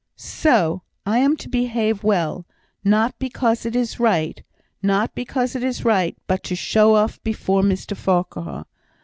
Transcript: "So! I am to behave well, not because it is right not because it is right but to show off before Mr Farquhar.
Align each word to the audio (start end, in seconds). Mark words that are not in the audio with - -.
"So! 0.15 0.81
I 1.05 1.19
am 1.19 1.37
to 1.37 1.47
behave 1.47 2.03
well, 2.03 2.47
not 2.83 3.19
because 3.19 3.67
it 3.67 3.75
is 3.75 3.99
right 3.99 4.41
not 4.81 5.13
because 5.13 5.55
it 5.55 5.63
is 5.63 5.85
right 5.85 6.17
but 6.25 6.41
to 6.45 6.55
show 6.55 6.95
off 6.95 7.21
before 7.23 7.61
Mr 7.61 7.95
Farquhar. 7.95 8.65